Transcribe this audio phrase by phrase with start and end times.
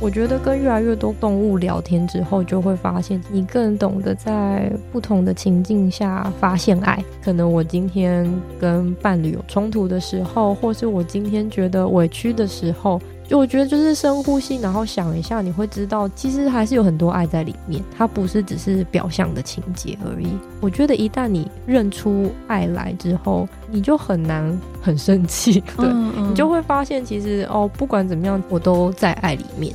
[0.00, 7.04] 我觉得跟越来越多动物聊天之后，就会发现你更懂得在不同的情境下发现爱。
[7.22, 8.28] 可能我今天
[8.58, 13.00] 跟伴侣有冲突的时候，或是我今天觉得委屈的时候。
[13.28, 20.26] 就我觉得就是深呼吸，然后想一下，你会知道其实还是有很多爱在里面，它不是只是表象的情节而已。
[20.60, 29.72] 我觉得一旦你认出爱来之后，你就很难很生气，对，嗯嗯，你就会发现其实哦，不管怎么样，我都在爱里面。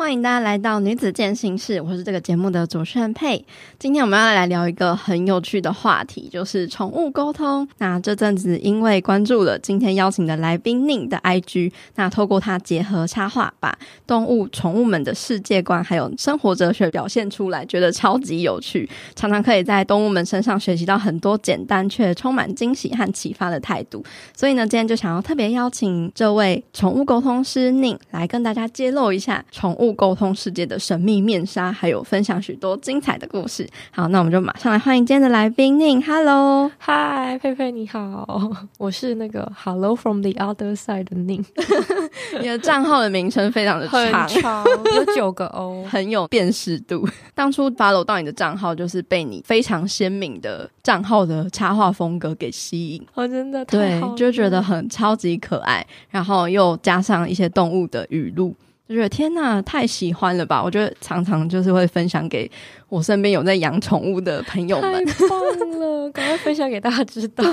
[0.00, 3.44] 欢迎大家来到女子健心室，我是这个节目的主持人佩。
[3.78, 7.68] 今天我们要来聊一个很有趣的话题，就是宠物沟通。
[7.76, 18.88] 那这阵子因为关注了今天邀请的来宾宁的 IG，那透过他结合插画，把动物、宠物们的世界观还有生活哲学表现出来，觉得超级有趣。
[19.14, 24.02] 常常可以在动物们身上学习到很多简单却充满惊喜和启发的态度。
[24.34, 33.68] 所以呢，今天就想要特别邀请这位宠物沟通师宁来跟大家揭露一下宠物沟通世界的神秘面纱，还有分享许多精彩的故事。
[33.90, 36.02] 好，那我们就马上来欢迎今天的来宾宁。
[36.02, 41.44] Hello，嗨，佩佩你好， 我是那个 Hello from the other side 的宁。
[42.40, 47.08] 你的账号的名称非常的长，长有九个 O， 很有辨识度。
[47.34, 53.06] 当初 follow 到你的账号，就是被你非常鲜明的账号的插画风格给吸引。
[53.14, 58.54] 我、哦、真的对，就觉得很超级可爱，然后又加上一些动物的语录。
[58.90, 60.60] 就觉得天呐，太喜欢了吧！
[60.60, 62.50] 我觉得常常就是会分享给
[62.88, 65.06] 我身边有在养宠物的朋友们。
[65.06, 65.38] 太棒
[65.78, 67.44] 了，赶快分享给大家知道。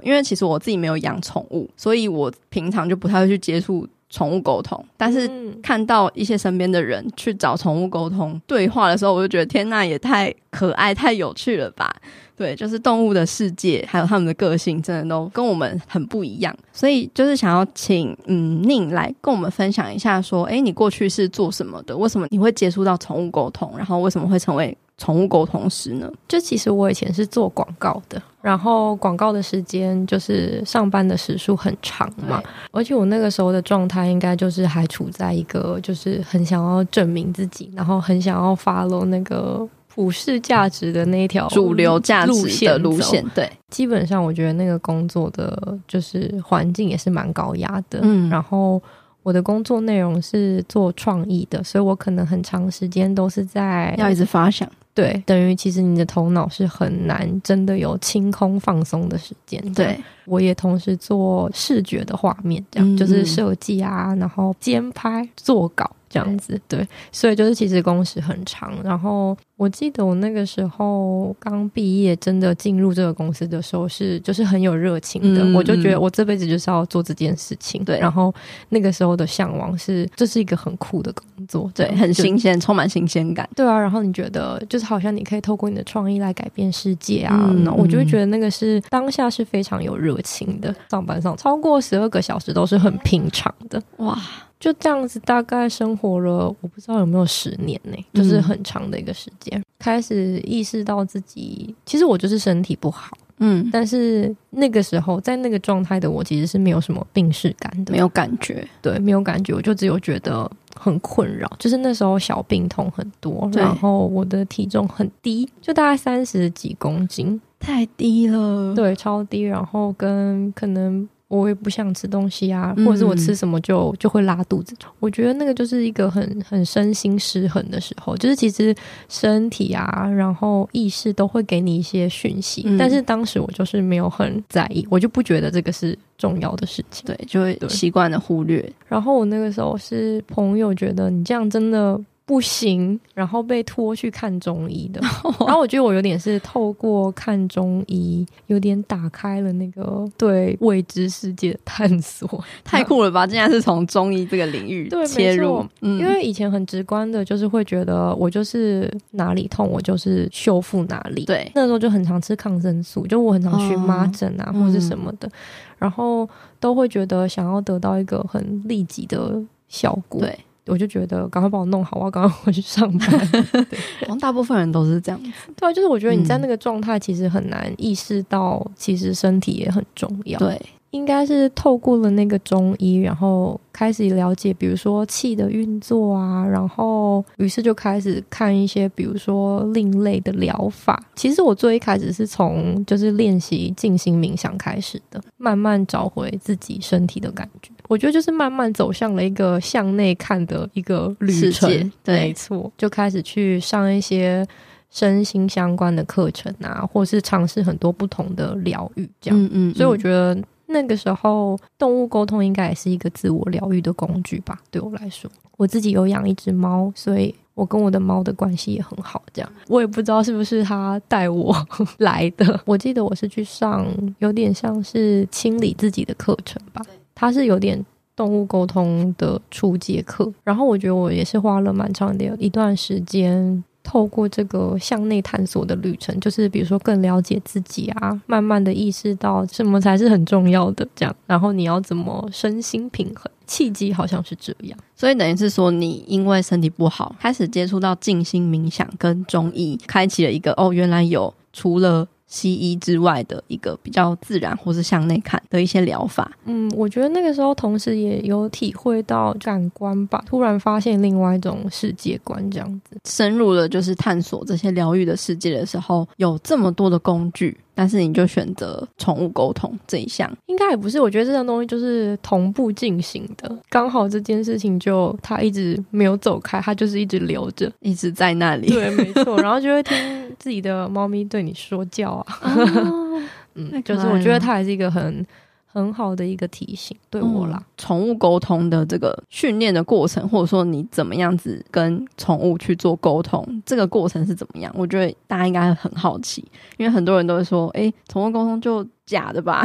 [0.00, 4.82] 因为其实我自己没有养宠物，所以我平常就不太会去接触宠物沟通。
[4.96, 5.28] 但是
[5.60, 11.92] 看到一些身边的人去找宠物沟通对话的时候，我就觉得天呐，也太可爱、太有趣了吧！
[12.40, 16.56] 对，就是动物的世界，还有他们的个性，真的都跟我们很不一样。
[16.72, 21.94] 所以就是想要请嗯宁来跟我们分享一下，说，哎，你过去是做什么的？
[21.94, 23.74] 为什么你会接触到宠物沟通？
[23.76, 26.10] 然后为什么会成为宠物沟通师呢？
[26.26, 39.68] 就其实我以前是做广告的，然后广告的时间就是上班的时数很长嘛，而且我那个时候的状态应该就是还处在一个就是很想要证明自己，然后很想要 follow 那个。
[39.92, 48.80] 普世价值的那一条主流价值的路线，对，基本上我觉得那个工作的就是环境也是蛮高压的，嗯，然后
[49.24, 65.90] 我的工作内容是做创意的，所以我可能很长时间都是在要一直发想，对，等于其实你的头脑是很难真的有清空放松的时间，对，我也同时做视觉的画面，这样，嗯，就是设计啊，然后监拍、做稿。
[66.12, 68.74] 这样子对，所以就是其实工时很长。
[68.82, 75.44] 然后我记得我那个时候刚毕业，真的进入这个公司的时候是就是很有热情的。
[75.54, 77.84] 我就觉得我这辈子就是要做这件事情。
[77.84, 78.34] 对，然后
[78.70, 83.46] 那个时候的向往是这是一个很酷的工作，对，很新鲜，充满新鲜感。
[83.54, 90.74] 对啊，然后你觉得就是好像你可以透过你的创意来改变世界啊，嗯嗯，我就会觉得那个是当下是非常有热情的。
[90.90, 94.18] 上班上超过十二个小时都是很平常的，哇。
[94.58, 99.49] 就这样子，大概生活了，我不知道有没有十年呢、欸，就是很长的一个时间。
[99.58, 121.08] 嗯、开始意识到自己，其实我就是身体不好，嗯，但是那个时候在那个状态的我，其实是没有什么病识感的，没有感觉，对，没有感觉，我就只有觉得很困扰，就是那时候小病痛很多，然后我的体重很低，就大概三十几公斤，太低了，对，超低，然后跟可能。
[121.30, 124.74] 我也不想吃东西啊，或者是我吃什么就就会拉肚子。
[124.82, 124.88] 嗯。
[124.98, 128.74] 我觉得那个就是一个很很身心失衡的时候，就是其实
[129.08, 138.68] 身体啊，然后意识都会给你一些讯息，嗯，但是当时我就是没有很在意，我就不觉得这个是重要的事情，对，就会习惯的忽略。
[138.88, 142.00] 然后我那个时候是朋友觉得你这样真的。
[142.30, 145.00] 不行，然后被拖去看中医的。
[145.44, 152.44] 然后我觉得我有点是透过看中医，有点打开了那个对未知世界的探索。
[152.62, 153.26] 太酷了吧！
[153.26, 155.66] 竟然是从中医这个领域切入。
[155.80, 161.24] 嗯，因为以前很直观的，就是会觉得我就是哪里痛，我就是修复哪里。
[161.24, 165.32] 对，那时候就很常吃抗生素，就我很常荨麻疹啊，或者什么的，嗯，
[165.78, 166.28] 然后
[166.60, 170.20] 都会觉得想要得到一个很立即的效果。
[170.20, 170.38] 对。
[170.70, 173.08] 我就觉得赶快帮我弄好，我要赶快回去上班。
[173.68, 175.30] 对，好像大部分人都是这样子。
[175.56, 180.38] 对啊，就是我觉得你在那个状态，其实很难意识到，其实身体也很重要。
[180.38, 191.02] 对，应该是透过了那个中医，然后开始了解，比如说气的运作啊，然后于是就开始看一些，比如说另类的疗法。
[191.14, 197.70] 其实我最一开始是从就是练习静心冥想开始的，慢慢找回自己身体的感觉。
[197.90, 201.68] 我觉得就是慢慢走向了一个向内看的一个旅程。
[202.04, 204.46] 对，没错，就开始去上一些
[204.90, 209.42] 身心相关的课程啊，或是尝试很多不同的疗愈，这样。
[209.42, 209.74] 嗯，嗯嗯。
[209.74, 215.28] 所以我觉得那个时候动物沟通应该也是一个自我疗愈的工具吧，对我来说。
[215.56, 219.20] 我自己有养一只猫，所以我跟我的猫的关系也很好。
[219.32, 221.54] 这样，我也不知道是不是它带我
[221.98, 222.60] 来的。
[222.64, 223.84] 我记得我是去上
[224.20, 226.80] 有点像是清理自己的课程吧，
[227.20, 227.84] 它是有点
[228.16, 230.32] 动物沟通的初阶课。
[230.42, 233.62] 然后我觉得我也是花了蛮长的一段时间。
[233.82, 244.78] 透过这个向内探索的旅程，就是比如说更了解自己啊，慢慢的意识到什么才是很重要的，这样，然后你要怎么身心平衡，契机好像是这样。
[244.94, 252.06] 所以等于是说，你因为身体不好，开始接触到静心冥想跟中医，开启了一个哦，原来有除了。
[252.30, 267.58] 西医之外的一个比较自然或是向内看的一些疗法，嗯，我觉得那个时候同时也有体会到感官吧，突然发现另外一种世界观，这样子深入了就是探索这些疗愈的世界的时候，有这么多的工具。
[267.80, 271.00] 但是你就选择宠物沟通这一项，应该也不是。
[271.00, 278.68] 我觉得这项东西就是同步进行的，刚好这件事情就它一直没有走开，它就是一直留着，一直在那里。
[278.68, 279.40] 对，没错。
[279.40, 279.96] 然后就会听
[280.38, 283.22] 自己的猫咪对你说教啊， 哦、
[283.56, 285.26] 嗯，就是我觉得它还是一个很。
[285.72, 287.62] 很好的一个提醒，对我啦。
[287.76, 294.72] 宠、嗯、物沟通的这个训练的过程，或者说你怎么样子跟宠物去做沟通，这个过程是怎么样？
[294.76, 296.44] 我觉得大家应该很好奇，
[296.76, 299.64] 因为很多人都会说：“哎、欸，宠物沟通就假的吧？”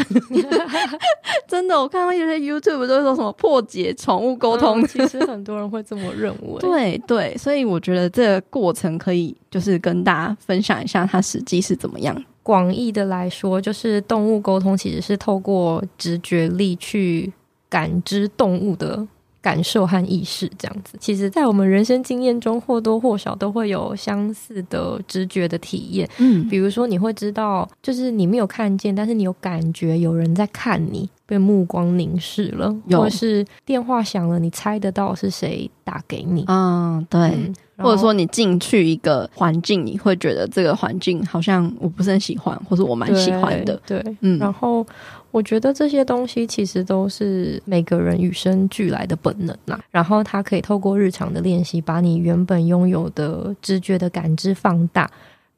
[1.48, 6.60] 真的，我看到有些 YouTube 都会说什么破解宠物沟通、嗯，其实很多人会这么认为。
[6.62, 12.16] 对对，所以我觉得这个过程可以就是跟大家分享一下，它实际是怎么样。
[12.45, 17.33] 广义的来说，就是动物沟通其实是透过直觉力去
[17.68, 19.07] 感知动物的
[19.45, 20.97] 感受和意识，这样子。
[21.00, 26.09] 其实，在我们人生经验中，或多或少都会有相似的直觉的体验。
[26.18, 36.44] 嗯，比如说，你会知道，就是你没有看见，但是你有感觉有人在看你，被目光凝视了，有或是电话响了，你猜得到是谁打给你。
[36.47, 37.19] 嗯，对。
[37.30, 43.77] 嗯或者说你进去一个环境，你会觉得这个环境好像我不是很喜欢，或是我蛮喜欢的。
[43.86, 44.39] 对，对嗯。
[44.39, 44.88] 然后
[45.35, 49.77] 我觉得这些东西其实都是每个人与生俱来的本能呐。
[49.91, 55.11] 然后它可以透过日常的练习，把你原本拥有的直觉的感知放大。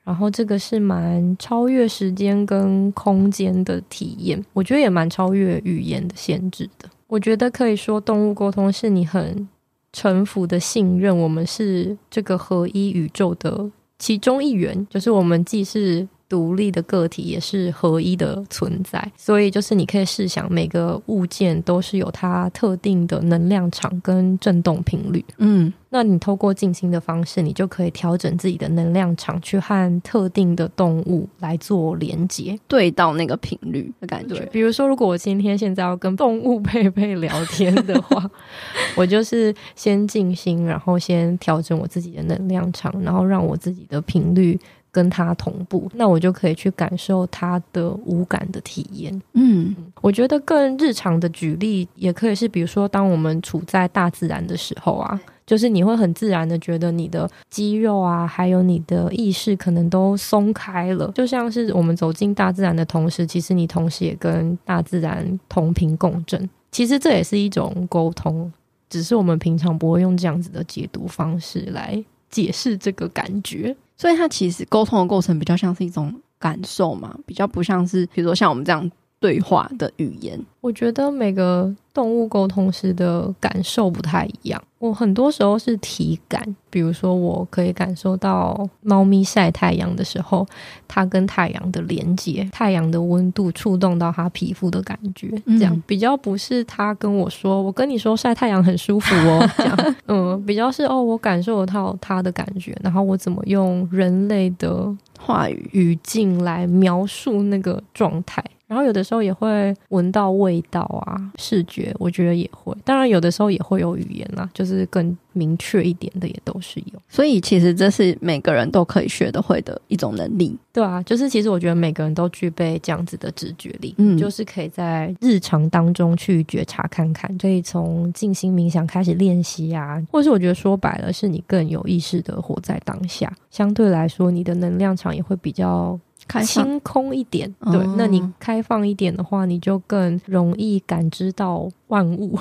[0.03, 6.89] 然后这个是蛮超越时间跟空间的体验，我觉得也蛮超越语言的限制的。
[7.05, 9.47] 我觉得可以说动物沟通是你很。
[9.93, 19.11] 臣服的信任，我们是这个合一宇宙的其中一员，就是我们既是独立的个体，也是合一的存在。
[19.15, 25.23] 所以，就是你可以试想，每个物件都是有它特定的能量场跟振动频率。
[25.37, 25.71] 嗯。
[25.89, 34.41] 那你透过静心的方式，你就可以调整自己的能量场，去和特定的动物来做连接，对到那个频率的感觉。
[34.51, 38.29] 比如说，如果我今天现在要跟动物佩佩聊天的话，
[38.97, 44.59] 我就是先静心，然后先调整我自己的能量场，然后让我自己的频率
[44.97, 49.21] 跟它同步，那我就可以去感受它的无感的体验。
[49.33, 55.19] 嗯，我觉得更日常的举例也可以是，比如说，当我们处在大自然的时候啊。
[55.47, 66.49] 就是你会很自然的觉得你的肌肉啊，还有你的意识可能都松开了，就像是我们走进大自然的同时，其实你同时也跟大自然同频共振。
[66.69, 68.51] 其实这也是一种沟通，
[68.89, 73.73] 只是我们平常不会用这样子的解读方式来解释这个感觉。
[73.97, 78.89] 所以它其实沟通的过程比较像是一种感受嘛，比较不像是比如说像我们这样。
[79.19, 84.61] 对话的语言，我觉得每个动物沟通时的感受不太一样。
[84.79, 90.45] 我很多时候是体感，比如说我可以感受到猫咪晒太阳的时候，
[90.87, 108.43] 它跟太阳的连接，太阳的温度触动到它皮肤的感觉，这样、嗯、比较不是它跟我说，我跟你说晒太阳很舒服哦，这样， 嗯，比较是哦，我感受到它的感觉，然后我怎么用人类的话语语境来描述那个状态。
[108.67, 112.75] 然后有的时候也会闻到味道啊，视觉我觉得也会。
[112.83, 116.99] 当然有的时候也会有语言啦，就是更明确一点的也都是有。
[117.07, 135.97] 所以其实这是每个人都可以学得会的一种能力，对啊，就是其实我觉得每个人都具备这样子的直觉力，嗯，就是可以在日常当中去觉察看看，可以从静心冥想开始练习啊，或是我觉得说白了，是你更有意识的活在当下，相对来说你的能量场也会比较。
[136.43, 137.53] 清空一点。
[137.71, 142.37] 对，那你开放一点的话，你就更容易感知到万物，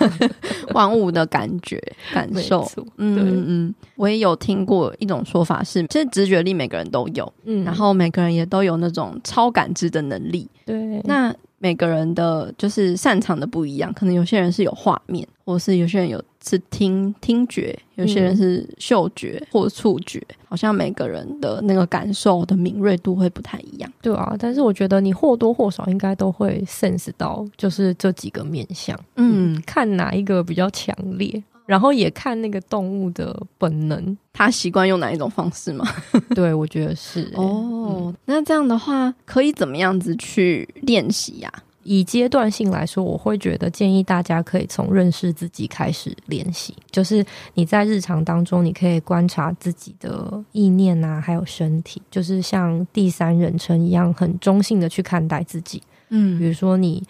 [0.74, 1.82] 万物的感觉、
[2.12, 2.66] 感受。
[2.96, 10.48] 嗯嗯，我也有听过一种说法是，其实直觉力每个人都有，嗯，然后每个人也都有那种超感知的能力。
[10.64, 11.34] 对，那。
[11.58, 23.92] 每个人的就是擅长的不一样，可能有些人是有画面，或是有些人有是听听觉，有些人是嗅觉或触觉，嗯，好像每个人的那个感受的敏锐度会不太一样。
[24.00, 31.42] 对啊，但是我觉得你或多或少应该都会 sense 到，就是这几个面向，嗯，嗯，看哪一个比较强烈。
[31.68, 35.86] 然后也看那个动物的本能，它习惯用哪一种方式嘛？
[36.34, 37.36] 对，我觉得是、 欸。
[37.36, 41.52] 哦、嗯，那这样的话，可以怎么样子去练习呀？
[41.82, 46.74] 以阶段性来说，我会觉得建议大家可以从认识自己开始练习。
[46.90, 47.22] 就是
[47.52, 55.82] 你在日常当中，你可以观察自己的意念啊，还有身体，就是像第三人称一样，很中性的去看待自己。
[56.08, 57.04] 嗯，比如说你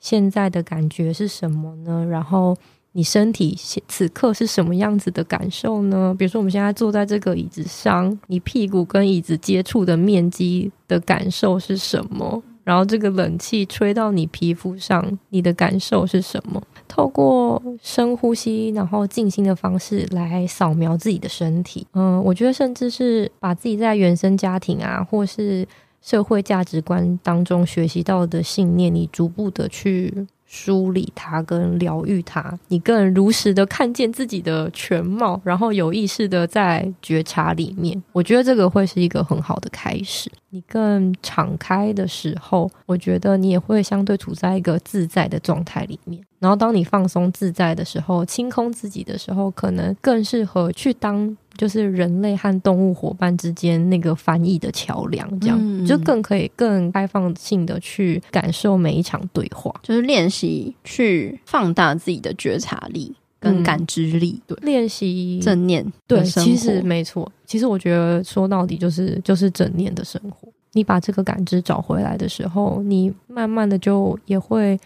[0.00, 2.04] 现在的感觉是什么呢？
[2.04, 2.54] 然后。
[2.92, 3.56] 你身体
[3.88, 6.14] 此刻是什么样子的感受呢？
[6.18, 12.42] 比如说，我们现在坐在这个椅子上，你屁股跟椅子接触的面积的感受是什么？
[12.64, 16.62] 然后这个冷气吹到你皮肤上，你的感受是什么？
[16.86, 21.86] 透过深呼吸，然后静心的方式来扫描自己的身体。
[21.94, 25.66] 嗯，我觉得甚至是把自己在原生家庭啊，或是
[26.02, 30.26] 社会价值观当中学习到的信念，你逐步的去。
[30.52, 38.00] 梳理它跟疗愈它，你更如实的看见自己的全貌，然后有意识的在觉察里面。
[38.12, 40.30] 我觉得这个会是一个很好的开始。
[40.50, 46.22] 你更敞开的时候，我觉得你也会相对处在一个自在的状态里面。
[46.38, 51.34] 然后当你放松自在的时候，清空自己的时候，可能更适合去当。
[51.56, 70.48] 就是人类和动物伙伴之间那个翻译的桥梁，这样、嗯、就更可以更开放性的去感受每一场对话，就是练习去放大自己的觉察力跟感知力，嗯、对，练习正念，对，其实没错，其实我觉得说到底就是就是正念的生活。
[70.72, 74.78] 你把这个感知找回来的时候，你慢慢的就也会。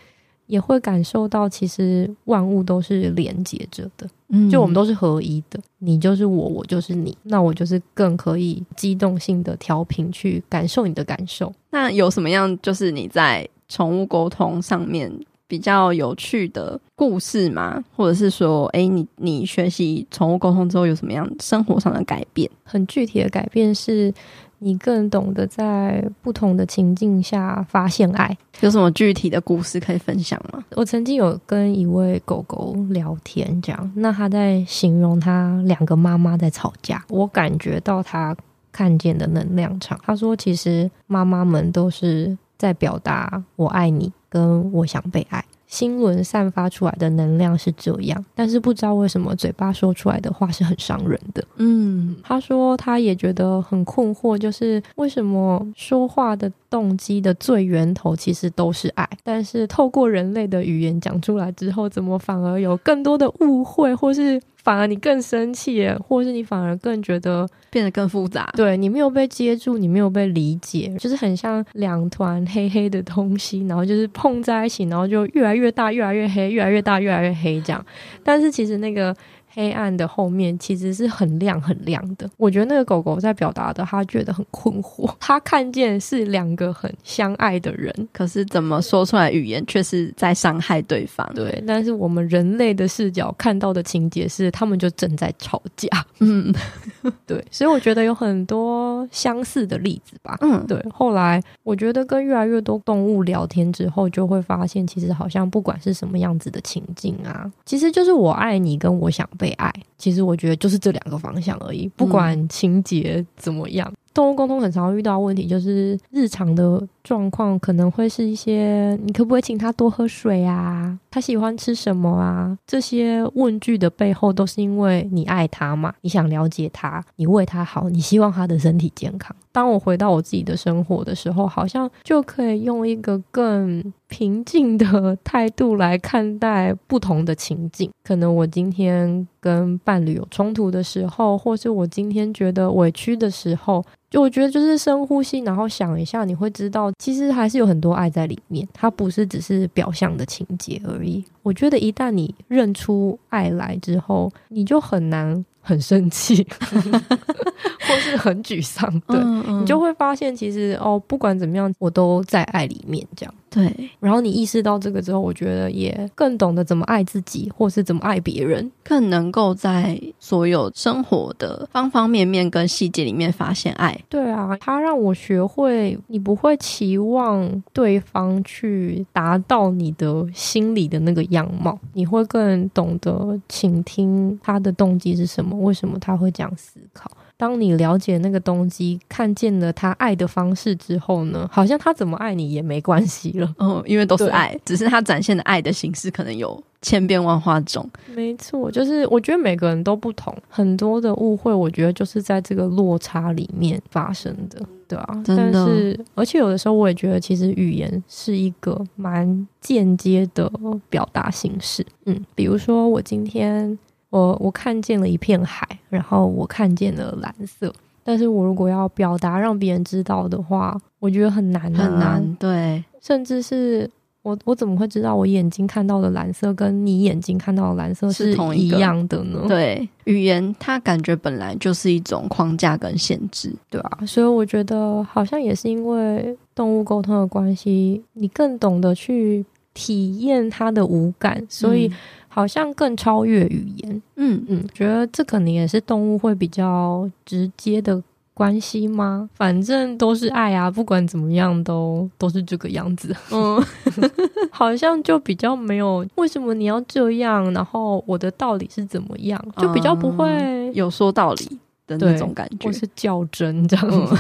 [0.47, 11.53] 也会感受到，其实万物都是连接着的，嗯，就我们都是合一的，你就是我，我就是你，那我就是更可以机动性的调频去感受你的感受。
[11.71, 15.13] 那有什么样就是你在宠物沟通上面
[15.49, 17.83] 比较有趣的故事吗？
[17.95, 22.49] 或者是说，诶，你你学习宠物沟通之后有什么样生活上的改变？
[22.65, 24.13] 很具体的改变是。
[24.59, 30.65] 你更懂得在不同的情境下发现爱，有什么具体的故事可以分享吗？
[30.75, 38.37] 我曾经有跟一位狗狗聊天，这样，那他在形容他两个妈妈在吵架，我感觉到他
[38.73, 39.99] 看见的能量场。
[40.05, 45.45] 他说，其实妈妈们都是在表达“我爱你”跟“我想被爱”。
[45.67, 51.45] 心轮散发出来的能量是这样，但是不知道为什么嘴巴说出来的话是很伤人的。
[51.57, 64.41] 嗯，他说他也觉得很困惑，就是为什么说话的动机的最源头其实都是爱，但是透过人类的语言讲出来之后，怎么反而有更多的误会，或是？
[64.67, 68.51] 反而你更生气，或是你反而更觉得变得更复杂。
[68.57, 77.87] 对，你没有被接住，你没有被理解，就是很像两团黑黑的东西，然后就是碰在一起，然后就越来越大，越来越黑，越来越大，越来越黑这样。
[78.25, 79.15] 但是其实那个。
[79.57, 82.29] 黑暗的后面其实是很亮很亮的。
[82.37, 85.11] 我觉得那个狗狗在表达的，他觉得很困惑。
[85.19, 91.27] 他看见是两个很相爱的人，可是怎么说出来语言却是在伤害对方。
[91.35, 95.89] 对，但是我们人类的视角看到的情节是，他们就正在吵架。
[96.19, 96.55] 嗯，
[97.27, 100.37] 对，所以我觉得有很多相似的例子吧。
[100.43, 100.79] 嗯，对。
[100.93, 109.46] 后来我觉得跟越来越多动物聊天之后，就会发现，其实好像不管是什么样子的情境啊，其实就是我爱你跟我想被。
[109.47, 113.89] 被爱，其实我觉得就是这两个方向而已，不管情节怎么样。
[113.89, 120.99] 嗯动物沟通很常遇到问题，就是日常的状况可能会是一些，你可不可以请他多喝水啊？
[121.09, 122.59] 他喜欢吃什么啊？
[122.67, 129.35] 这些问句的背后都是因为你爱他嘛，你想了解他，你为他好，你希望他的身体健康。
[129.53, 137.89] 当我回到我自己的生活的时候，好像就可以用一个更平静的态度来看待不同的情境。
[138.03, 143.85] 可能我今天跟伴侣有冲突的时候，或是我今天觉得委屈的时候。
[144.17, 151.23] 就我觉得，就是深呼吸，然后想一下，你会知道，其实还是有很多爱在里面，它不是只是表象的情节而已。
[151.43, 163.35] 我觉得，一旦你认出爱来之后，你就很难很生气， 或是很沮丧，对，嗯嗯，你就会发现其实哦，不管怎么样，我都在爱里面，这样。
[163.49, 173.99] 对，然后你意识到这个之后，我觉得也更懂得怎么爱自己，或是怎么爱别人，更能够在所有生活的方方面面跟细节里面发现爱。
[174.09, 187.11] 对啊，他让我学会，你不会期望对方去达到你的心里的那个样貌，你会更懂得倾听他的动机是什么，为什么他会这样思考。
[187.39, 193.55] 当你了解那个东西，看见了他爱的方式之后呢，好像他怎么爱你也没关系了。
[193.59, 197.87] 嗯，因为都是爱，只是他展现的爱的形式可能有千变万化种。
[198.15, 210.51] 没错，就是我觉得每个人都不同，很多的误会，我觉得就是在这个落差里面发生的，对啊，但是，而且有的时候我也觉得，其实语言是一个蛮间接的
[210.89, 211.85] 表达形式。
[212.07, 213.79] 嗯，比如说我今天。
[214.11, 217.73] 我我看见了一片海，然后我看见了蓝色。
[218.05, 222.37] 但是我如果要表达让别人知道的话，我觉得很难，啊，很难。
[222.39, 223.91] 对，甚至是
[224.23, 229.45] 我我怎么会知道我眼睛看到的蓝色跟你眼睛看到的蓝色是同一样的呢？
[229.49, 233.99] 对，语言它感觉本来就是一种框架跟限制，对啊。
[234.07, 239.45] 所以我觉得好像也是因为动物沟通的关系，你更懂得去
[239.77, 241.93] 体验它的五感，所以。
[242.37, 244.45] 好像更超越语言，嗯。
[244.47, 247.99] 嗯，觉得这可能也是动物会比较直接的
[248.35, 249.27] 关系吗？
[249.35, 253.59] 反正都是爱啊，不管怎么样都都是这个样子，嗯，
[254.53, 264.19] 好像就比较没有为什么你要这样，然后我的道理是怎么样，就比较不会、嗯、有说道理的那种感觉，或是较真这样子，嗯、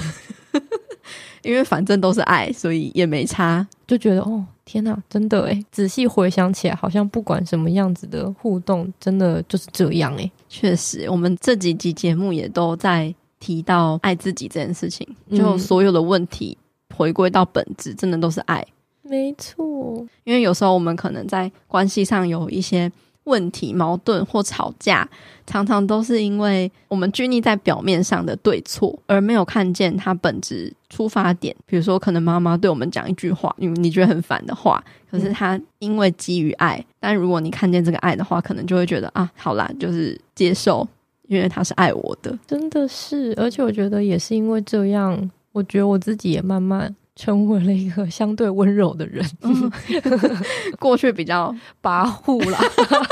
[1.46, 4.44] 因为反正都是爱，所以也没差，就觉得哦。
[4.64, 10.28] 天呐，真的诶，仔细回想起来，好像不管什么样子的互动，真的就是这样诶。
[10.48, 16.58] 确实，我们这几集节目也都在提到爱自己这件事情，就所有的问题
[16.96, 18.66] 回归到本质，真的都是爱。
[19.02, 22.90] 没错，因为有时候我们可能在关系上有一些。
[23.26, 25.08] 问题、矛盾或吵架，
[25.46, 31.54] 常常都是因为我们拘泥在表面上的对错，而没有看见它本质出发点。
[31.66, 40.86] 比如说，可能妈妈对我们讲一句话，你你觉得很烦的话，可是他因为基于爱，但如果你看见这个爱的话，可能就会觉得啊，好啦，就是接受，
[41.28, 43.34] 因为他是爱我的，真的是。
[43.36, 46.94] 而且我觉得也是因为这样，我觉得我自己也慢慢。
[47.16, 49.72] 成为了一个相对温柔的人，嗯、
[50.78, 51.52] 过去比较
[51.82, 52.60] 跋扈啦，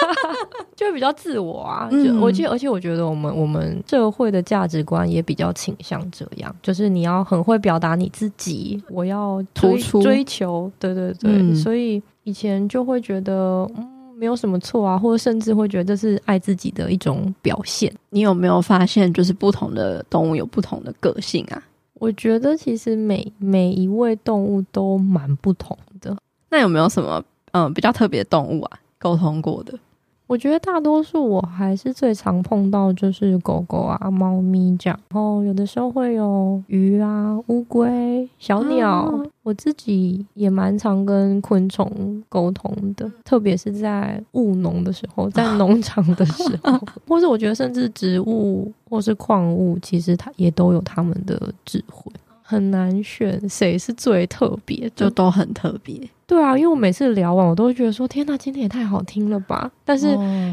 [0.77, 1.88] 就比较自我啊。
[1.90, 11.31] 就我记得，而且我觉得我们我们社会的价值观也比较倾向这样，就是你要很会表达你自己，我要突出追求，对对对。
[11.33, 13.88] 嗯、所以以前就会觉得嗯
[14.19, 17.90] 没有什么错啊，或者甚至会觉得这是爱自己的一种表现。
[18.11, 21.62] 你有没有发现，就是不同的动物有不同的个性啊？
[22.05, 26.17] 我觉得其实每每一位动物都蛮不同的。
[26.51, 28.79] 那有没有什么嗯比较特别的动物啊？
[28.99, 29.79] 沟通过的？
[30.27, 38.91] 我觉得大多数我还是最常碰到就是狗狗啊、猫咪这样，然后有的时候会有鱼啊、乌龟、小鸟。
[38.91, 52.11] 啊、我自己也蛮常跟昆虫沟通的，特别是在务农的时候，在农场的时候， 或是我觉得甚至植物或是矿物，其实它也都有它们的智慧。
[52.55, 56.01] 很难选谁是最特别，就都很特别。
[56.27, 60.07] 对啊，因为我每次聊完，我都会觉得说：“天哪，今天也太好听了吧！”但是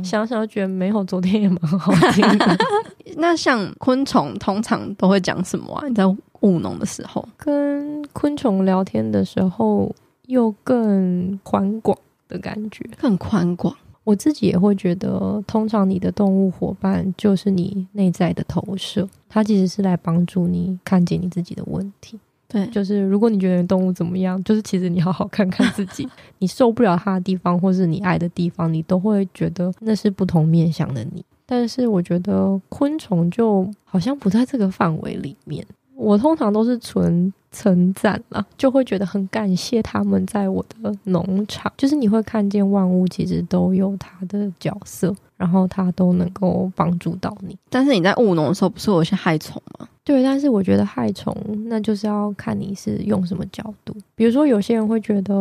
[0.04, 2.58] 想想又觉得没有，昨天也蛮好听的。
[3.16, 5.88] 那像昆虫，通常都会讲什么啊？
[5.88, 6.06] 你在
[6.42, 9.96] 务农的时候，跟昆虫聊天的时候，
[10.28, 13.74] 又更宽广的感觉，更宽广。
[14.04, 22.20] 我自己也会觉得，通常你的动物伙伴就是你内在的投射，它其实是来帮助你看见你自己的问题。
[22.48, 26.08] 对，就是如果你觉得动物怎么样，就是其实你好好看看自己，
[26.40, 31.24] 你受不了它的地方，或是你爱的地方，你都会觉得那是不同面向的你。
[31.46, 35.66] 但是我觉得昆虫就好像不在这个范围里面。
[36.02, 41.72] 我通常都是存称赞啦，就会觉得很感谢他们在我的农场。
[41.78, 47.56] 就是你会看见万物其实都有它的角色，然后它都能够帮助到你。
[47.70, 49.88] 但是你在务农的时候，不是有些害虫吗？
[50.04, 51.36] 对，但是我觉得害虫
[51.66, 53.96] 那就是要看你是用什么角度。
[54.16, 55.34] 比如说，有些人会觉得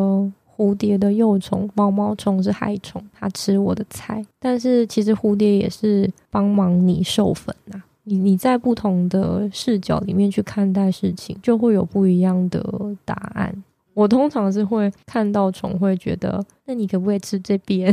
[0.56, 4.22] 蝴蝶的幼虫、毛毛虫是害虫，它吃我的菜。
[4.38, 7.84] 但是其实蝴蝶也是帮忙你授粉呐、啊。
[8.04, 12.62] 你你在不同的视角里面去看待事情，就会有不一样的
[13.04, 13.54] 答案。
[13.92, 17.92] 我通常是会看到虫会觉得，那你可不可以吃这边？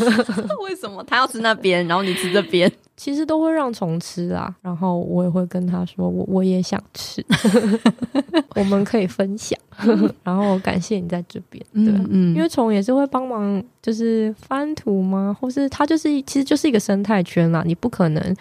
[0.64, 2.70] 为什么他要吃那边，然后你吃这边？
[2.96, 7.24] 其实都会让虫吃啊，然后我也会跟他说，我我也想吃，
[8.56, 9.56] 我们可以分享，
[10.24, 15.36] 然后感谢你在这边，对，嗯，嗯，因为虫也是会帮忙，就是翻土吗？
[15.38, 18.36] 或是它就是其实就是一个生态圈啦，你不可能。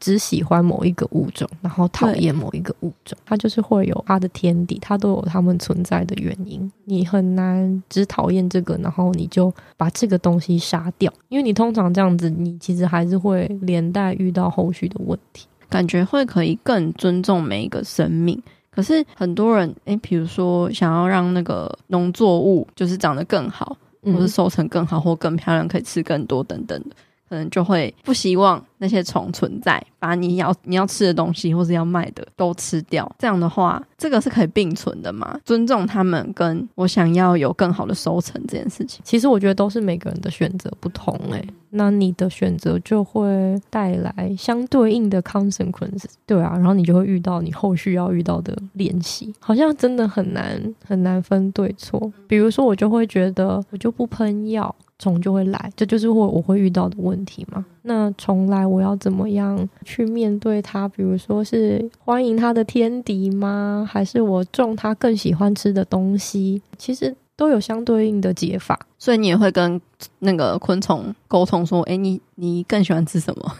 [0.00, 6.70] 只喜欢某一个物种，然后讨厌某一个物种，它就是会有它的天敌，它都有它们存在的原因。
[6.84, 15.46] 你很难只讨厌这个，然后你就把这个东西杀掉，因为你通常这样子，你其实还是会连带遇到后续的问题。
[15.68, 26.96] 感觉会可以更尊重每一个生命，可是很多人，诶，比如说想要让那个农作物就是长得更好，或是收成更好，或更漂亮，可以吃更多等等的。
[27.28, 33.10] 可能就会不希望那些虫存在，把你要你要吃的东西或是要卖的都吃掉。
[33.18, 35.38] 这样的话，这个是可以并存的嘛？
[35.44, 52.10] 尊重他们，跟我想要有更好的收成这件事情，其实我觉得都是每个人的选择不同诶、那你的选择就会带来相对应的 consequence，对啊，然后你就会遇到你后续要遇到的练习，好像真的很难很难分对错。
[52.26, 54.74] 比如说，我就会觉得我就不喷药。
[55.00, 57.64] 虫就会来，这就是我我会遇到的问题嘛。
[57.82, 60.86] 那虫来，我要怎么样去面对它？
[60.88, 63.88] 比如说是欢迎它的天敌吗？
[63.90, 66.60] 还是我种它更喜欢吃的东西？
[66.76, 68.78] 其实都有相对应的解法。
[68.98, 69.80] 所以你也会跟
[70.18, 73.52] 那个昆虫沟通说：“诶，你你更喜欢吃什么？”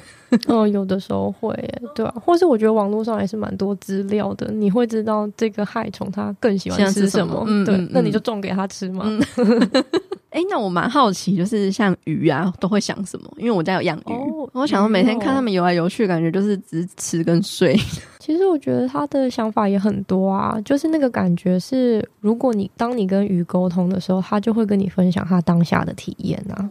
[0.47, 1.53] 哦， 有的时候会，
[1.95, 2.15] 对啊。
[2.25, 7.45] 或是我觉得网络上还是蛮多资料的，你会知道这个害虫它更喜欢吃什么。
[7.65, 9.05] 对，嗯、那你就种给它吃嘛。
[9.37, 9.85] 嗯
[10.31, 13.33] 哎，那我蛮好奇，就是像鱼啊，都会想什么？
[13.39, 17.75] 因为我家有养鱼，哦、我想说每天看它们游来游去，感觉就是只吃跟睡。
[18.21, 26.69] 其实我觉得他的想法也很多啊，就是那个感觉是，如果你当你跟鱼沟通的时候，他就会跟你分享他当下的体验啊，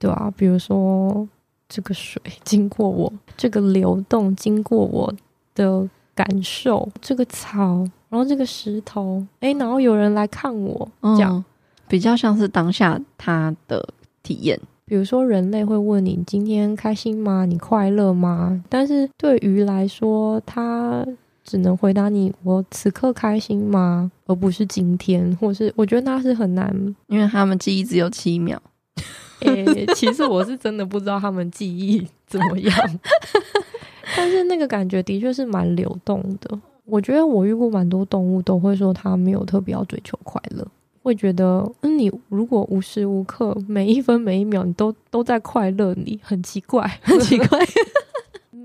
[0.00, 1.26] 对啊，比如说
[1.68, 5.12] 这个水经过我，这个流动经过我
[5.54, 11.34] 的感受，这个草，然后这个石头，哎，然后有人来看我，这样。
[11.36, 11.44] 嗯
[11.88, 13.88] 比较像是当下他的
[14.20, 17.44] 体验，比如说人类会问你今天开心吗？
[17.44, 18.60] 你快乐吗？
[18.68, 21.06] 但是对鱼来说，它
[21.44, 24.10] 只能回答你我此刻开心吗？
[24.26, 28.60] 而不是今天，或是我觉得那是很难，因为他们记忆只有七秒。
[29.40, 32.74] 诶、欸，其实我是真的不知道他们记忆怎么样，
[34.16, 36.58] 但是那个感觉的确是蛮流动的。
[36.84, 40.66] 我觉得我遇过蛮多动物都会说，它没有特别要追求快乐。
[41.02, 47.58] 会觉得，嗯，你如果无时无刻每一分每一秒你都都在快乐，你很奇怪，很奇怪，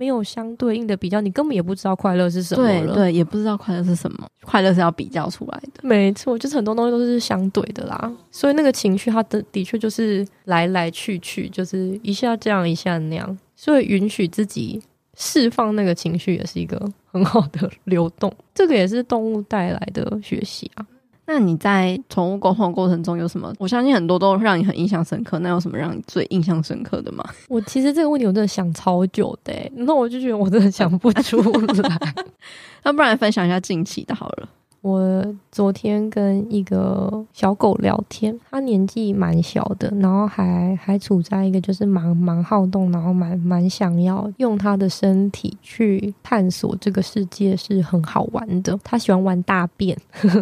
[0.01, 2.63] 没有相对应的比较，你根本也不知道快乐是什么。
[2.65, 5.81] 对对，也不知道快乐是什么，快乐是要比较出来的。
[5.83, 8.11] 没错，就是很多东西都是相对的啦。
[8.31, 13.37] 所以那个情绪，它的的确就是来来去去，就是一下这样，一下那样。
[13.55, 14.81] 所以允许自己
[15.15, 18.33] 释放那个情绪，也是一个很好的流动。
[18.55, 20.83] 这个也是动物带来的学习啊。
[21.25, 23.53] 那你在宠物沟通的过程中有什么？
[23.57, 25.39] 我相信很多都让你很印象深刻。
[25.39, 27.23] 那有什么让你最印象深刻的吗？
[27.47, 32.15] 我其实这个问题我真的想超久的，那我就觉得我真的想不出来。
[32.83, 34.49] 那不然分享一下近期的好了。
[34.81, 48.75] 我昨天跟一个小狗聊天，它年纪蛮小的，然后还还处在一个就是蛮蛮好动，然后蛮蛮想要用它的身体去探索这个世界，是很好玩的。
[48.83, 49.95] 它喜欢玩大便。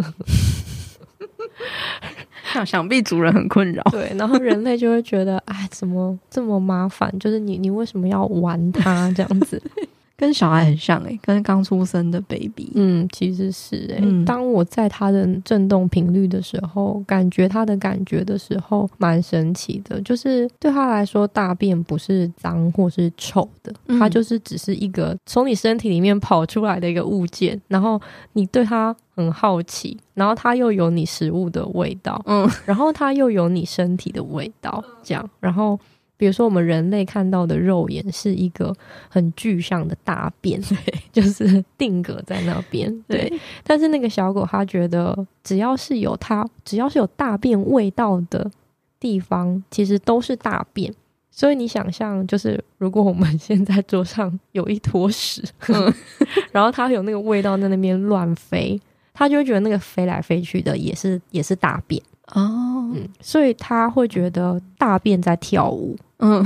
[2.53, 7.13] 想想必主人很困扰，对，然后人类就会觉得， 哎，怎么这么麻烦？
[7.19, 9.61] 就是你，你为什么要玩它这样子？
[10.17, 12.69] 跟小孩很像哎、欸，跟刚出生的 baby。
[12.75, 14.01] 嗯，其实是哎、欸。
[14.03, 20.01] 嗯、当我在它的震动频率的时候，感觉它的感觉的时候，蛮神奇的。
[20.01, 27.57] 就是对他来说，大便不是脏或是臭的，它就是只是一个从你身体里面跑出来的一个物件。
[27.69, 27.97] 然后
[28.33, 35.79] 你对它很好奇，然后它又有你食物的味道，嗯，然后它又有你身体的味道，这样，然后。
[36.19, 38.75] 比如说，我们人类看到的肉眼是一个
[39.07, 40.77] 很具象的大便，对，
[41.13, 42.93] 就是定格在那边。
[43.07, 48.51] 对，对，但是那个小狗它觉得，只要是有它，只要是有大便味道的
[48.99, 50.93] 地方，其实都是大便。
[51.31, 55.93] 所以你想象，就是如果我们现在桌上有一坨屎，嗯、
[56.51, 58.77] 然后它有那个味道在那边乱飞，
[59.19, 62.01] 它就会觉得那个飞来飞去的也是也是大便。
[62.27, 66.41] 哦，嗯，所以他会觉得大便在跳舞，嗯，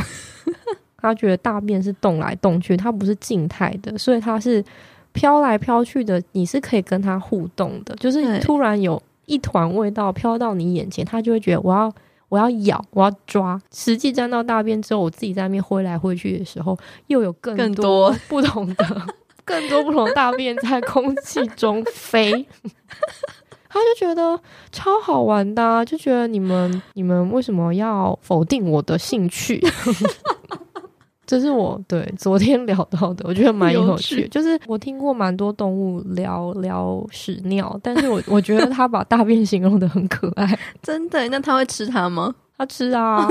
[0.98, 4.64] 他觉得大便是动来动去，它不是静态的，所以它是
[5.12, 6.20] 飘来飘去的。
[6.32, 11.94] 你是可以跟它互动的，就是突然有一团味道飘到你眼前，他就会觉得我要
[12.30, 13.62] 我要咬，我要抓。
[13.72, 19.08] 实际沾到大便之后，我自己在那边挥来挥去的时候，又有更多不同的、
[19.46, 22.46] 更多不同的大便在空气中飞。
[23.70, 24.40] 他就觉得
[24.72, 29.60] 超好玩的啊，就觉得你们你们为什么要否定我的兴趣？
[31.26, 34.18] 这是我对昨天聊到的，我觉得蛮有趣。
[34.18, 34.28] 有趣。
[34.28, 40.60] 就是我听过蛮多动物聊聊屎尿，但是我我觉得他把大便形容的很可爱。
[40.84, 41.28] 真的？
[41.30, 42.36] 那他会吃它吗？
[42.64, 43.28] 他吃啊，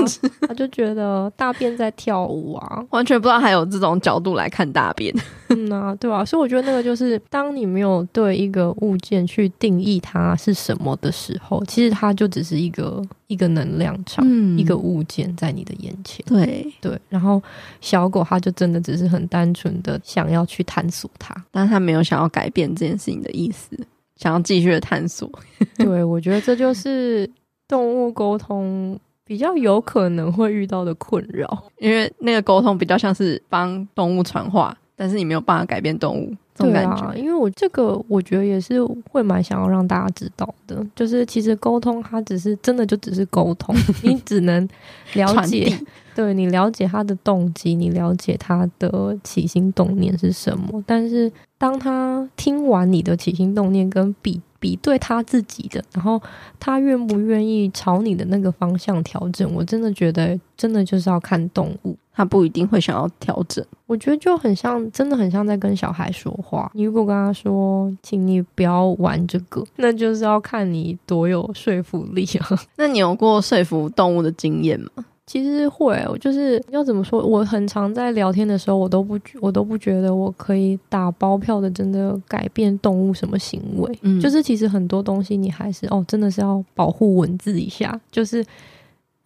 [0.47, 5.13] 他就觉得大便在跳舞啊， 完全不知道还有这种角度来看大便。
[5.49, 16.23] 嗯啊，对啊，所以我觉得那个就是，当你没有对一个物件去定义它是什么的时候，其实它就只是一个一个能量场，嗯、一个物件在你的眼前。
[16.27, 17.41] 对对，然后
[17.81, 23.77] 小狗它就真的只是很单纯的想要去探索它，但它没有想要改变这件事情的意思，
[24.17, 25.29] 想要继续的探索。
[25.77, 27.29] 对，我觉得这就是
[27.67, 28.99] 动物沟通。
[29.25, 37.05] 比较有可能会遇到的困扰，因为那个沟通比较像是帮动物传话，但是你没有办法改变动物这种感觉。
[37.05, 44.67] 啊、因为我这个我觉得也是会蛮想要让大家知道的，就是其实沟通它只是真的就只是沟通， 你只能
[45.13, 45.79] 了解，
[46.13, 54.41] 对，你了解他的动机，你了解他的起心动念是什么，但是当他听完你的起心动念跟比。
[54.63, 56.21] 比对他自己的，然后
[56.57, 59.53] 他愿不愿意朝你的那个方向调整？
[59.53, 63.63] 我真的觉得，真的就是要看动物，他不一定会想要调整。
[63.87, 66.71] 我觉得就很像，真的很像在跟小孩说话。
[66.73, 72.57] 你如果跟他说，请你不要玩这个， 那就是要看你多有说服力啊。
[72.77, 75.03] 那你有过说服动物的经验吗？
[75.33, 77.25] 其实会，我就是要怎么说？
[77.25, 83.99] 我很常在聊天的时候，我都不，我都不觉得我可以打包票的，真的改变动物什么行为。
[84.03, 87.99] 嗯，就是其实很多东西，你还是哦，真的是要保护文字一下。
[88.11, 88.45] 就是，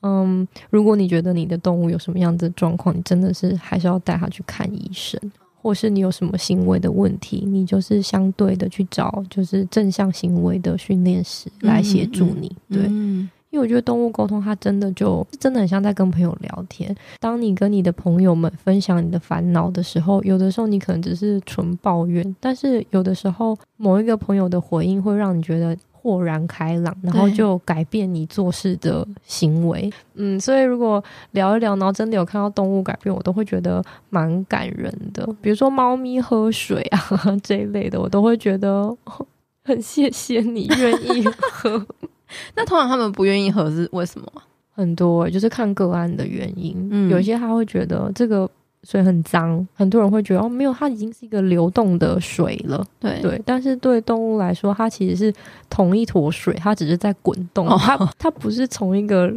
[0.02, 5.20] 嗯，如果你觉得你的动物有什么样子的状况，你真的是还是要带它去看医生，
[5.62, 12.48] 或是你有什么行为的问题，你就是相对的去找就是正向行为的训练师来协助你。
[12.70, 13.37] 嗯嗯、对。
[13.51, 16.95] 嗯因为我觉得动物沟通，它真的就真的很像在跟朋友聊天。
[17.19, 29.89] 当你跟你的朋友们分享你的烦恼的时候，有的时候你可能只是纯抱怨，但是有的时候某一个朋友的回应会让你觉得豁然开朗，然后就改变你做事的行为。
[30.15, 35.25] 嗯，所以如果聊一聊，然后真的有看到动物改变，我都会觉得蛮感人的。
[35.41, 36.99] 比如说猫咪喝水啊
[37.41, 38.95] 这一类的，我都会觉得
[39.63, 41.86] 很谢谢你愿意喝。
[42.56, 44.28] 那通常他们不愿意喝是为什么？
[44.74, 46.76] 很多就是看个案的原因。
[46.92, 48.48] 嗯，有些他会觉得这个
[48.84, 52.86] 水很脏，很多人会觉得哦，没有，它已经是一个流动的水了。
[53.00, 55.34] 对对，但是对动物来说，它其实是
[55.68, 59.34] 同一坨水，它只是在滚动，哦、它它不是从一个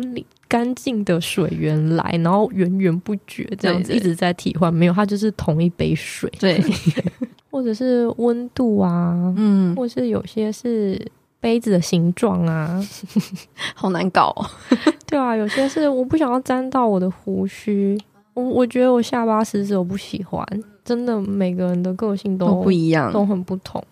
[0.47, 4.73] 干净的水源来，然后源源不绝这样子一直在替换。
[4.73, 6.31] 没有，它就是同一杯水。
[6.39, 6.63] 对，
[7.51, 11.01] 或者是温度啊，嗯，或是有些是。
[11.41, 12.81] 杯子的形状啊，
[13.75, 14.47] 好难搞哦。
[15.07, 17.99] 对啊，有些是我不想要沾到我的胡须，
[18.35, 20.47] 我我觉得我下巴食指，我不喜欢。
[20.85, 23.83] 真的，每个人的个性都，都不一样，都很不同，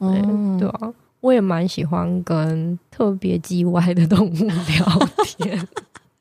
[0.58, 5.68] 对啊，我也蛮喜欢跟特别叽歪的动物聊天。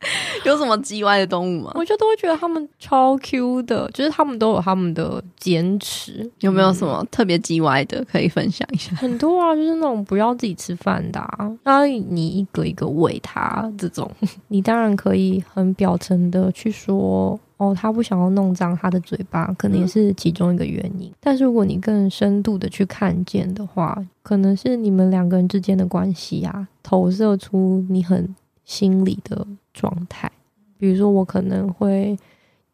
[0.46, 1.72] 有什么叽歪的动物吗？
[1.76, 6.30] 我就都会觉得他们超 Q 的，就是他们都有他们的坚持。
[6.39, 8.96] 有没有什么特别叽歪的可以分享一下？
[8.96, 14.10] 很多啊，就是那种不要自己吃饭的啊，那你一个一个喂他这种，
[14.48, 21.10] 你当然可以很表层的去说哦，他不想要弄脏他的嘴巴，可能也是其中一个原因。
[21.10, 21.13] 嗯。
[21.20, 28.36] 但是如果你更深度的去看见的话，可能是你们两个人之间的关系啊，投射出你很
[28.67, 30.32] 心理的状态。
[30.77, 32.15] 比如说，我可能会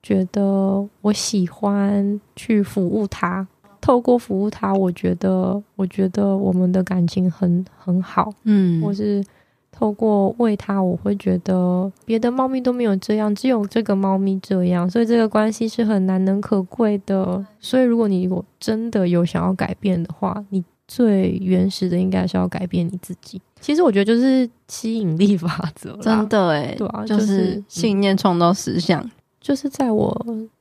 [0.01, 3.47] 觉得我喜欢去服务他，
[3.79, 9.23] 透过服务他，我觉得我觉得我们的感情很很好，嗯，或是
[9.71, 17.43] 透过喂它，我会觉得别的猫咪都没有这样，只有这个猫咪这样，所以这个关系是很难能可贵的。
[17.59, 23.41] 所以，如果你如果真的有想要改变的话，你最原始的应该是要改变你自己。
[23.61, 29.01] 其实我觉得就是吸引力法则，真的诶，对啊，就是信念创造实相。
[29.01, 30.13] 嗯，就是在我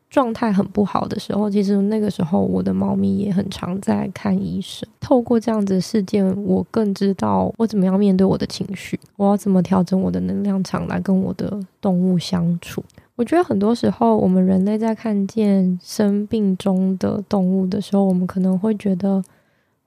[0.08, 4.88] 状态很不好的时候，其实那个时候我的猫咪也很常在看医生。
[5.00, 12.84] 透过这样子的事件，我更知道我怎么样面对我的情绪，我要怎么调整我的能量场来跟我的动物相处。
[13.16, 19.20] 我觉得很多时候，我们人类在看见生病中的动物的时候，我们可能会觉得。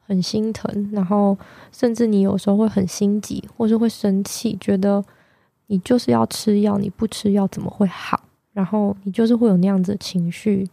[0.08, 1.38] 很心疼，然后
[1.72, 5.04] 甚至你有时候会很心急，或是会生气，觉得
[5.68, 8.22] 你就是要吃药，你不吃药怎么会好？
[8.54, 10.68] 然后你就是会有那样子的情绪。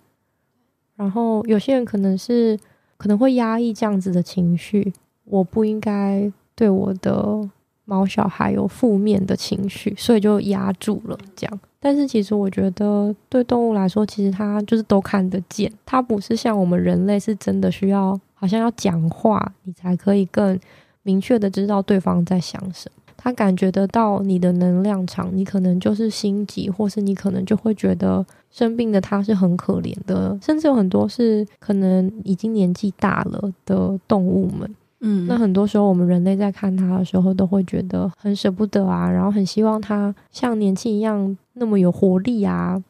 [0.94, 2.58] 然后有些人可能是
[2.96, 4.92] 可能会压抑这样子的情绪，
[5.24, 7.48] 我不应该对我的
[7.84, 11.60] 毛小孩有负面的情绪，所以就压住了这样。
[11.80, 20.58] 但是其实我觉得，对动物来说，其实它就是都看得见，它不是像我们人类是真的需要，好像要讲话，你才可以更
[21.04, 23.02] 明确的知道对方在想什么。
[23.16, 34.68] 他感觉得到你的能量场，你可能就是心急，或是你可能就会觉得生病的他是很可怜的，甚至有很多是可能已经年纪大了的动物们。
[35.02, 42.82] 嗯，那很多时候我们人类在看他的时候，都会觉得很舍不得啊，然后很希望他像年轻一样那么有活力啊。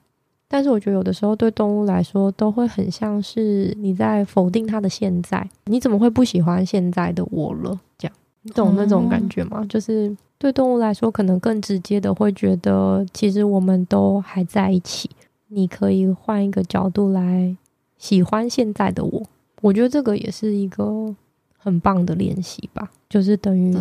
[0.53, 5.49] 但是我觉得有的时候对动物来说，都会很像是你在否定它的现在。
[5.65, 7.81] 你怎么会不喜欢现在的我了？
[7.97, 9.61] 这样，你懂那种感觉吗？
[9.63, 15.09] 嗯，就是对动物来说，可能更直接的会觉得，其实我们都还在一起。
[15.49, 17.57] 你可以换一个角度来
[17.97, 19.23] 喜欢现在的我。
[19.63, 21.17] 我觉得这个也是一个。
[21.65, 23.73] 很棒的练习吧，就是等于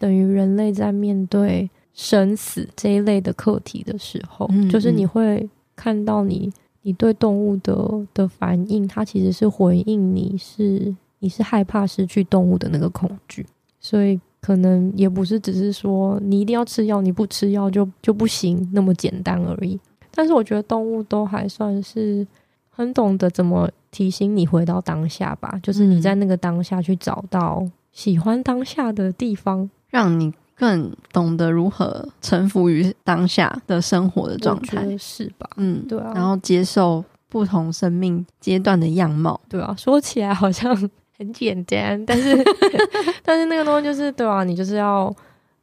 [0.00, 13.46] 等于人类在面对生死这一类的课题的时候，就是你会看到你你对动物的的反应，它其实是回应你是你是害怕失去动物的那个恐惧，
[13.80, 19.78] 所以可能也不是只是说你一定要吃药，你不吃药就就不行那么简单而已。
[20.10, 22.26] 但是我觉得动物都还算是
[22.70, 23.70] 很懂得怎么。
[23.92, 35.48] 提醒你回到当下吧，就是你在那个当下去找到喜欢当下的地方，让你更懂得如何臣服于当下的生活的状态，是吧？
[35.56, 36.12] 嗯，对啊。
[36.14, 39.74] 然后接受不同生命阶段的样貌，对啊。
[39.76, 40.74] 说起来好像
[41.16, 42.36] 很简单， 但是
[43.24, 45.14] 但是那个东西就是对啊，你就是要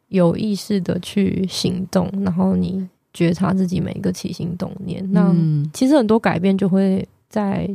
[0.08, 5.36] 有意识的去行动，然后你觉察自己每一个起心动念，那
[5.74, 7.70] 其实很多改变就会在。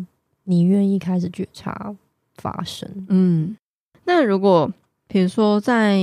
[0.47, 1.95] 你愿意开始觉察
[2.37, 3.57] 发生，嗯，
[4.05, 4.71] 那如果
[5.09, 5.97] 比如说在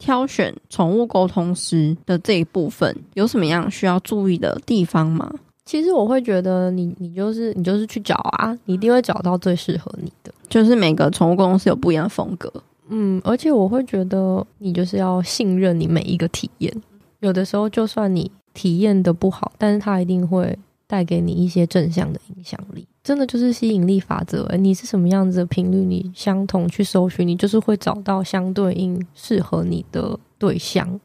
[0.00, 5.32] 挑选宠物沟通师的这一部分，有什么样需要注意的地方吗？
[5.64, 10.32] 其实我会觉得你，你你就是你就是去找啊，你一定会找到最适合你的。
[10.48, 12.52] 就是每个宠物沟通师有不一样的风格，
[12.88, 16.74] 嗯，而且我会觉得你就是要信任你每一个体验。
[17.20, 20.58] 有的时候就算你体验的不好，但是它一定会
[20.88, 22.84] 带给你一些正向的影响力。
[23.10, 31.00] 真的就是吸引力法则，你是什么样子的频率，你相同去搜寻，你就是会找到相对应适合你的对象。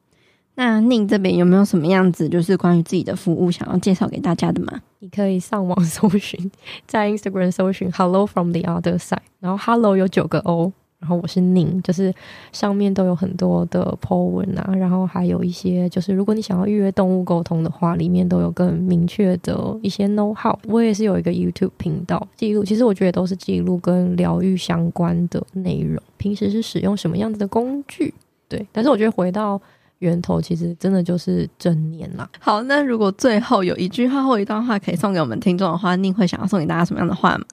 [0.54, 4.84] 那宁这边有没有什么样子，就是关于自己的服务想要介绍给大家的吗？
[5.00, 6.52] 你可以上网搜寻，
[6.86, 10.74] 在 Instagram 搜寻 “Hello from the other side”，然后 “Hello” 有九个 O。
[11.06, 12.12] 然后我是宁，就是
[12.52, 20.58] 上面都有很多的 po 文啊，然后还有一些就是如果你想要预约动物沟通的话，里面都有更明确的一些 know how。
[20.68, 26.02] 我也是有一个 YouTube 频道记录，其实我觉得都是记录跟疗愈相关的内容。
[26.18, 28.12] 平时是使用什么样子的工具？
[28.50, 29.62] 对，但是我觉得回到
[30.00, 32.28] 源头，其实真的就是正念啦。
[32.40, 37.46] 好，那如果最后有一句话或一段话可以送给我们听众的话，宁会想要送给大家什么样的话吗？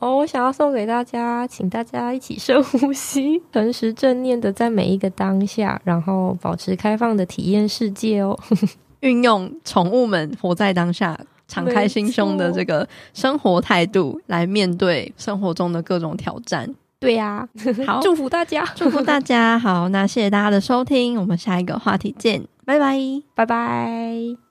[0.00, 8.38] 哦，我想要送给大家，请大家一起深呼吸，诚实正念的在每一个当下，然后保持开放的体验世界哦。
[9.00, 16.74] 运用宠物们活在当下、敞开心胸的这个生活态度来面对生活中的各种挑战。
[16.98, 17.48] 对呀、啊，
[17.86, 19.58] 好， 祝福大家，祝福大家。
[19.58, 22.98] 好，那谢谢大家的收听，我们下一个话题见，拜拜，
[23.34, 24.43] 拜拜。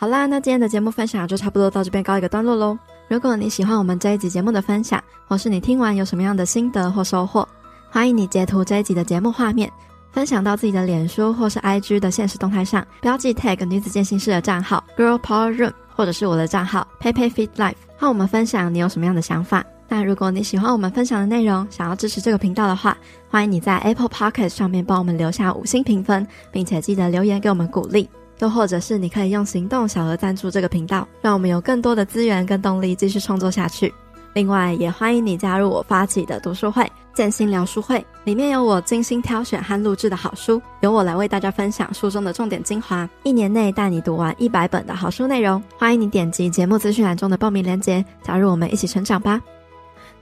[0.00, 2.78] 好啦，那今天的节目分享就差不多到这边告一个段落喽。
[3.06, 7.46] 如果你喜欢我们这一集节目的分享，或是你听完有什么样的心得或收获，
[7.90, 9.70] 欢迎你截图这一集的节目画面，
[10.10, 19.62] 分享到自己的脸书或是 IG 的现实动态上，标记 tag 女子健心室的账号 Girl Power Room，或者是我的账号 PeiPei Fit Life，和我们分享你有什么样的想法。
[19.86, 22.96] 那如果你喜欢我们分享的内容，想要支持这个频道的话，
[23.28, 28.08] 欢迎你在 Apple Podcast 上面帮我们留下五星评分，并且记得留言给我们鼓励。
[28.40, 33.92] 又或者是你可以用行动小额赞助这个频道，让我们有更多的资源跟动力继续创作下去。
[34.32, 45.62] 另外，也欢迎你加入我发起的读书会——建心聊书会，里面有我精心挑选和录制的好书，由我来为大家分享书中的重点精华，一年内带你读完一百本的好书内容。
[45.76, 49.40] 欢迎你点击节目资讯栏中的报名链接，加入我们一起成长吧。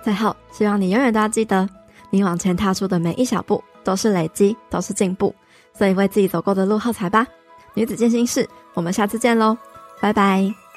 [0.02, 1.68] 最后，希望你永远都要记得，
[2.10, 5.34] 你往前踏出的每一小步都是累积，都是进步，
[5.76, 7.26] 所以为自己走过的路喝彩吧。
[7.78, 9.56] 女子健心室，我们下次见喽，
[10.00, 10.67] 拜拜。